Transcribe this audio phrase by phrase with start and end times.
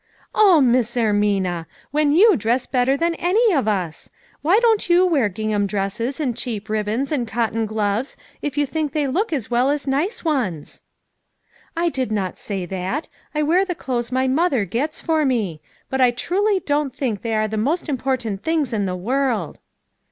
[0.33, 1.67] "O Miss Ermina!
[1.91, 4.09] When you dress better than any of us.
[4.41, 8.93] Why don't you wear gingham dresses, and cheap ribbons, and cotton gloves, if you think
[8.93, 10.81] they look as well as nice ones?""
[11.77, 16.01] I did not say that; I wear the clothes my mother gets for me; but
[16.01, 19.59] I truly don't think, they are the most important things in the world."